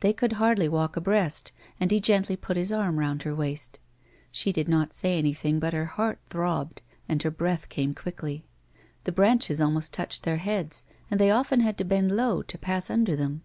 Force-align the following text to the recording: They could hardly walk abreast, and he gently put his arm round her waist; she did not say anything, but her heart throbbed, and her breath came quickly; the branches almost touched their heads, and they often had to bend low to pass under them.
They 0.00 0.12
could 0.12 0.34
hardly 0.34 0.68
walk 0.68 0.94
abreast, 0.94 1.50
and 1.80 1.90
he 1.90 1.98
gently 1.98 2.36
put 2.36 2.58
his 2.58 2.70
arm 2.70 2.98
round 2.98 3.22
her 3.22 3.34
waist; 3.34 3.78
she 4.30 4.52
did 4.52 4.68
not 4.68 4.92
say 4.92 5.16
anything, 5.16 5.58
but 5.58 5.72
her 5.72 5.86
heart 5.86 6.18
throbbed, 6.28 6.82
and 7.08 7.22
her 7.22 7.30
breath 7.30 7.70
came 7.70 7.94
quickly; 7.94 8.44
the 9.04 9.10
branches 9.12 9.62
almost 9.62 9.94
touched 9.94 10.24
their 10.24 10.36
heads, 10.36 10.84
and 11.10 11.18
they 11.18 11.30
often 11.30 11.60
had 11.60 11.78
to 11.78 11.84
bend 11.86 12.14
low 12.14 12.42
to 12.42 12.58
pass 12.58 12.90
under 12.90 13.16
them. 13.16 13.40